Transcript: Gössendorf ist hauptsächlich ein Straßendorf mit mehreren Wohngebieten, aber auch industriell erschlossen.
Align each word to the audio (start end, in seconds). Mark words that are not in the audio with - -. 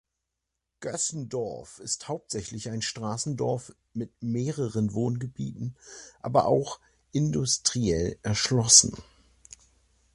Gössendorf 0.79 1.77
ist 1.77 2.07
hauptsächlich 2.07 2.71
ein 2.71 2.81
Straßendorf 2.81 3.71
mit 3.93 4.09
mehreren 4.23 4.95
Wohngebieten, 4.95 5.75
aber 6.23 6.45
auch 6.47 6.79
industriell 7.11 8.17
erschlossen. 8.23 8.93